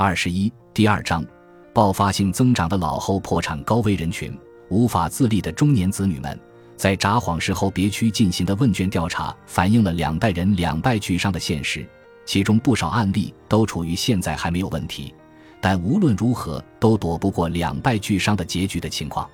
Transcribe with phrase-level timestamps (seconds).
[0.00, 1.26] 二十一第二章，
[1.72, 4.32] 爆发性增长的老后破产高危人群，
[4.68, 6.38] 无法自立的中年子女们，
[6.76, 11.84] 在札幌市后别区进行的问卷调查反映了两代人两败俱伤的现实，
[12.24, 15.12] 其中不少案例都处于现在还没有问题，
[15.60, 19.28] 但无论如何都躲不过两败俱伤的结局的情况。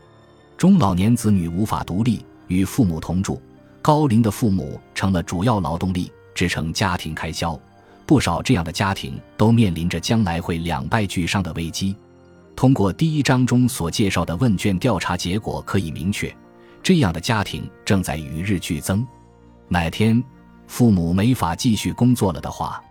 [0.57, 3.39] 中老年子女无法独立，与父母同住，
[3.83, 7.61] 高龄的父母成了主要劳动力，支撑家庭开销。
[8.07, 11.97] 不少这样的家庭都面临着将来会两败俱伤的危机。
[12.55, 16.35] 通过第一章中所介绍的问卷调查结果，可以明确，
[16.83, 19.07] 这样的家庭正在与日俱增。
[19.69, 20.23] 哪天
[20.67, 22.83] 父母没法继续工作了的话，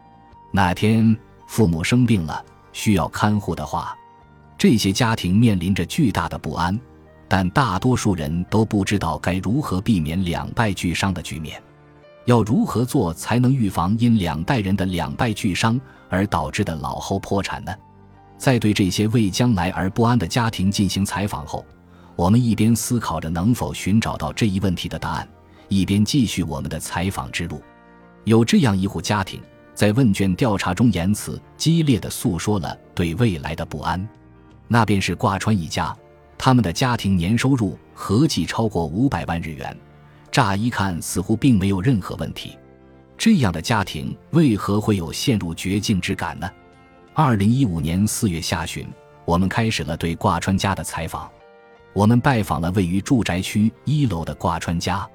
[0.51, 1.15] 哪天
[1.47, 3.95] 父母生病了需要看护的话，
[4.57, 6.79] 这些家庭面临着巨大的不安。
[7.29, 11.59] 但大多数人都不知道该如何避免两败俱伤的局面。
[12.25, 17.73] 要如何做才能预防因两代人的两败俱伤而导致的老后破产呢？
[18.37, 21.65] 在对这些为将来而不安的家庭进行采访后，
[22.15, 25.27] 我们一边思考着能否寻找到这一问题的答案，
[25.69, 27.61] 一边继续我们的采访之路。
[28.25, 29.41] 有这样一户家庭，
[29.73, 34.07] 在问卷调查中言辞激烈地诉说了对未来的不安，
[34.67, 35.95] 那便是挂川一家，
[36.37, 39.77] 他们的家庭年收入合计超过五百万日元。
[40.33, 42.57] 乍一看似乎并没有任何问题，
[43.15, 46.49] 这样的家庭为何会有陷入绝境之感呢？
[47.13, 48.87] 二零一五年四月下旬，
[49.25, 51.29] 我们开始了对挂川家的采访。
[51.93, 55.07] 我们拜访了位于住宅区一楼的挂川家，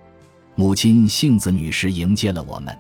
[0.55, 2.79] 母亲杏子女士迎接了我们。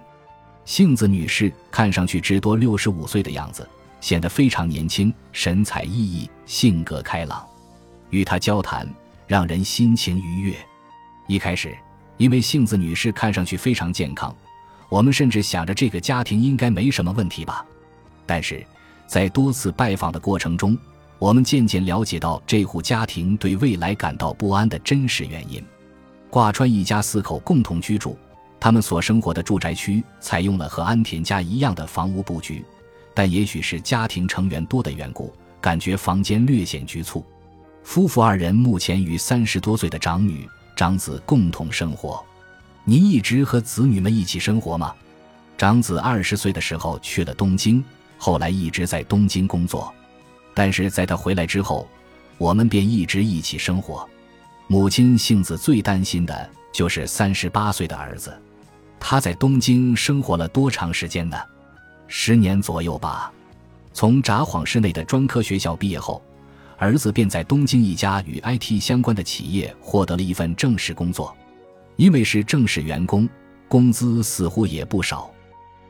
[0.64, 3.68] 杏子女士看上去只多六十五岁的样子，
[4.00, 7.44] 显得非常年轻，神采奕奕，性格开朗。
[8.10, 8.88] 与她交谈，
[9.26, 10.54] 让人心情愉悦。
[11.26, 11.76] 一开始。
[12.18, 14.34] 因为杏子女士看上去非常健康，
[14.88, 17.64] 我们甚至想着这个家庭应该没什么问题吧。
[18.26, 18.64] 但是，
[19.06, 20.76] 在多次拜访的过程中，
[21.18, 25.64] 我们渐渐了解到这户家庭对未来感到不安的真实原因。
[26.28, 28.18] 挂川一家四口共同居住，
[28.60, 32.64] 他们所生活的住宅区采用了和安田家一样的房屋布局，
[33.14, 37.24] 但也许是家庭成员多的缘故，感觉房间略显局促。
[37.82, 40.46] 夫妇二人目前与三十多岁的长女。
[40.78, 42.24] 长子共同生活，
[42.84, 44.94] 您一直和子女们一起生活吗？
[45.56, 47.84] 长子二十岁的时候去了东京，
[48.16, 49.92] 后来一直在东京工作，
[50.54, 51.88] 但是在他回来之后，
[52.38, 54.08] 我们便一直一起生活。
[54.68, 58.40] 母亲幸子最担心的就是三十八岁的儿子，
[59.00, 61.36] 他在东京生活了多长时间呢？
[62.06, 63.32] 十年左右吧。
[63.92, 66.22] 从札幌市内的专科学校毕业后。
[66.78, 71.36] 儿子便在东京一家与 IT 相关的企业获得了一份正式工作，
[71.96, 73.28] 因为是正式员工，
[73.66, 75.28] 工资似乎也不少，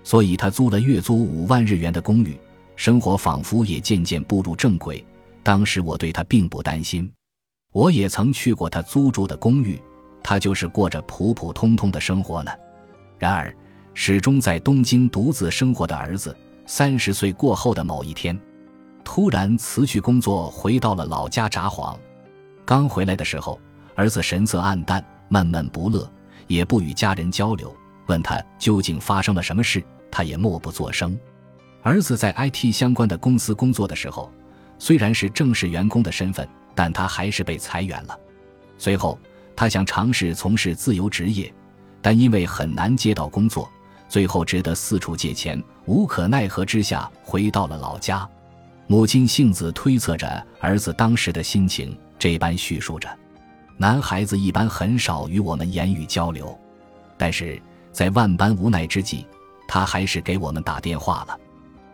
[0.02, 2.38] 所以他租了月租五万日元的公寓，
[2.74, 5.04] 生活仿佛也渐渐步入正轨。
[5.42, 7.10] 当时我对他并不担心，
[7.72, 9.78] 我也曾去过他租住的公寓，
[10.22, 12.50] 他就是过着普普通通的生活呢。
[13.18, 13.54] 然而，
[13.92, 16.34] 始终在东京独自生活的儿子，
[16.64, 18.38] 三十岁过后的某一天。
[19.10, 21.96] 突然辞去工作，回到了老家札幌。
[22.66, 23.58] 刚回来的时候，
[23.94, 26.08] 儿子神色黯淡，闷闷不乐，
[26.46, 27.74] 也不与家人交流。
[28.06, 31.18] 问他究竟发生了什么事，他也默不作声。
[31.82, 34.30] 儿子在 IT 相关的公司工作的时候，
[34.78, 38.16] 虽然是正式员工的身份，但他还是被裁员了。
[38.76, 39.18] 随后，
[39.56, 41.50] 他想尝试从事自由职业，
[42.02, 43.68] 但因为很难接到工作，
[44.06, 45.60] 最后只得四处借钱。
[45.86, 48.28] 无可奈何之下，回到了老家。
[48.90, 53.06] 母亲幸子推测着儿子当时的心情，这般叙述着
[53.76, 56.58] ：“男孩子一般很少与我们言语交流，
[57.18, 57.60] 但是
[57.92, 59.26] 在万般无奈之际，
[59.68, 61.38] 他还是给我们打电话了。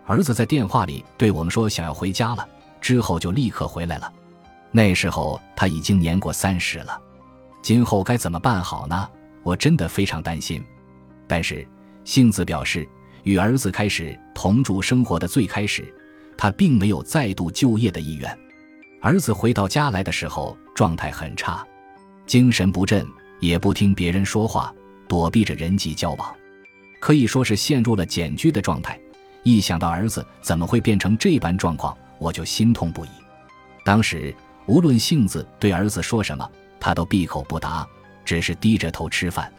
[0.07, 2.49] 儿子在电话里对我们说想要回家了，
[2.81, 4.13] 之后就立刻回来了。
[4.71, 6.97] 那时候他已经年过三十了，
[7.61, 9.09] 今后该怎么办好呢？
[9.43, 10.65] 我真的非常担心。
[11.27, 11.67] 但是
[12.05, 12.89] 幸子表示，
[13.25, 15.93] 与儿子开始同住生活的最开始。”
[16.45, 18.39] 他并没有再度就业的意愿。
[19.01, 21.67] 儿子回到家来的时候，状态很差，
[22.27, 23.03] 精神不振，
[23.41, 24.71] 也不听别人说话，
[25.09, 26.37] 躲避着人际交往，
[27.01, 29.01] 可以说是陷入了简居的状态。
[29.43, 33.09] 一想到儿子怎么会变成这般状况，我就心痛不已。
[33.83, 34.37] 当时
[34.67, 36.47] 无论杏子对儿子说什么，
[36.79, 37.89] 他都闭口不答，
[38.23, 39.51] 只是低着头吃饭。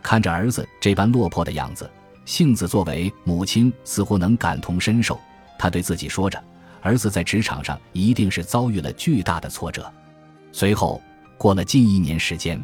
[0.00, 1.90] 看着儿子这般落魄的样子，
[2.24, 5.20] 杏子作为母亲似乎能感同身受。
[5.62, 6.42] 他对自己说着
[6.82, 9.88] ：“儿子在职场上一定是遭遇了巨大的挫折。”
[10.50, 11.00] 随后
[11.38, 12.60] 过了近一年时间，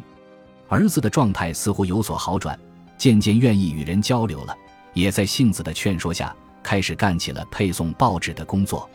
[0.67, 2.59] 儿子的状态似乎有所好转，
[2.97, 4.53] 渐渐愿意与人交流了，
[4.93, 8.89] 也在杏子的劝说下开始干起了配送报纸的工作。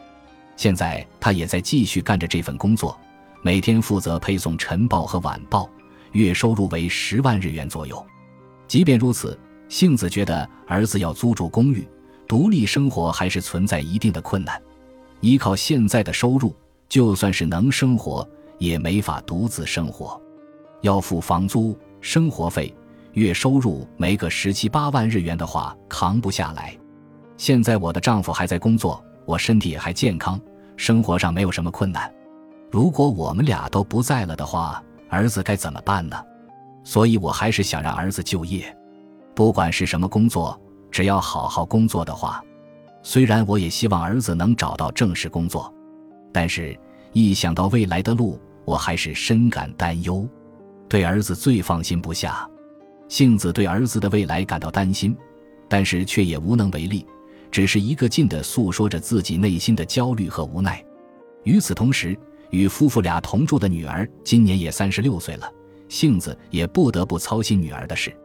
[0.55, 3.01] 现在他也在继续干着这份工作，
[3.41, 5.67] 每天负责配送晨报和晚报，
[6.13, 8.07] 月收入为十万日元左右。
[8.69, 9.41] 即便如此，
[9.71, 11.89] 幸子觉得儿子要租住公寓，
[12.27, 14.61] 独立生活还是存在一定的困难。
[15.21, 16.55] 依靠现在的收入，
[16.89, 18.29] 就算是能生活，
[18.59, 20.21] 也没法独自生活，
[20.83, 22.75] 要付房租、生活费，
[23.13, 26.77] 月收入没个十七八万日元的话，扛不下来。
[27.37, 30.41] 现在我的丈夫还在工作，我身体也还健康，
[30.77, 32.13] 生活上没有什么困难。
[32.71, 36.23] 如果我们俩都不在了的话，儿子该怎么办呢？
[36.85, 38.77] 所以我还是想让儿子就业，
[39.35, 40.61] 不管是什么工作，
[40.95, 42.41] 只要好好工作的话。
[43.03, 45.75] 虽然我也希望儿子能找到正式工作，
[46.33, 46.79] 但是
[47.13, 50.25] 一想到未来的路，我还是深感担忧，
[50.89, 52.49] 对儿子最放心不下。
[53.09, 55.17] 杏子对儿子的未来感到担心，
[55.69, 57.05] 但是却也无能为力。
[57.51, 60.85] 只是一个劲地诉说着自己内心的焦虑和无奈。
[61.43, 62.17] 与此同时，
[62.51, 65.53] 与夫妇俩同住的女儿今年也三十六岁了，
[65.89, 68.17] 杏子也不得不操心女儿的事。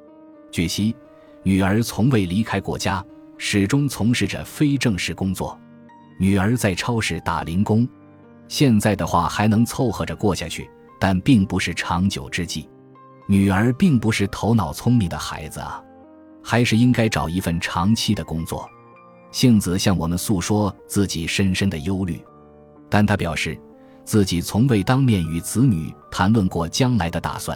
[0.52, 0.96] 据悉，
[1.44, 3.04] 女儿从未离开过家，
[3.38, 5.58] 始终从事着非正式工作。
[6.20, 7.88] 女儿在超市打零工，
[8.48, 10.70] 现在的话还能凑合着过下去，
[11.00, 12.68] 但并不是长久之计。
[13.26, 15.82] 女儿并不是头脑聪明的孩子啊，
[16.44, 18.70] 还是应该找一份长期的工作。
[19.32, 22.20] 幸子向我们诉说自己深深的忧虑，
[22.90, 23.58] 但他表示
[24.04, 27.56] 自己从未当面与子女谈论过将来的打算，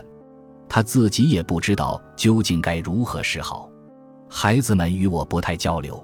[0.70, 3.68] 他自己也不知道究竟该如何是好。
[4.36, 6.04] 孩子们与我不太交流，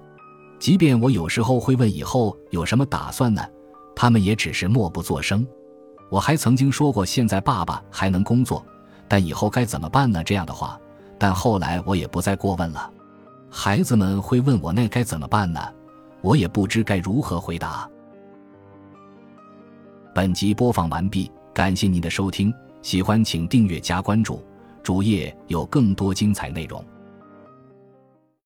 [0.60, 3.44] 即便我有时候会问以后有什么打算呢，
[3.96, 5.46] 他们也只是默不作声。
[6.12, 8.64] 我还曾经说过现在爸爸还能工作，
[9.08, 10.24] 但以后该怎么办呢？
[10.24, 10.80] 这样的话，
[11.18, 12.94] 但后来我也不再过问了。
[13.50, 15.60] 孩子们会问我那该怎么办呢？
[16.22, 17.90] 我也不知该如何回答。
[20.14, 22.54] 本集播放完毕，感谢您的收听，
[22.84, 24.46] 喜欢请订阅加关注，
[24.84, 26.86] 主页有更多精彩内容。